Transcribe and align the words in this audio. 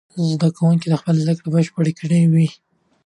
زده 0.31 0.49
کوونکي 0.57 0.85
به 0.91 0.97
خپله 1.01 1.19
زده 1.23 1.33
کړه 1.37 1.47
بشپړه 1.55 1.91
کړې 1.99 2.21
وي. 2.33 2.47